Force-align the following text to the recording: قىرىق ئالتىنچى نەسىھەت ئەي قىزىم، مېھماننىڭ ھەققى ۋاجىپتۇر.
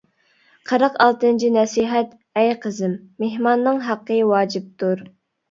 قىرىق 0.69 0.95
ئالتىنچى 1.03 1.51
نەسىھەت 1.57 2.15
ئەي 2.41 2.49
قىزىم، 2.65 2.97
مېھماننىڭ 3.25 3.79
ھەققى 3.91 4.19
ۋاجىپتۇر. 4.33 5.07